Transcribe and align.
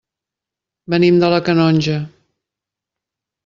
Venim 0.93 1.21
de 1.25 1.31
la 1.35 1.41
Canonja. 1.51 2.01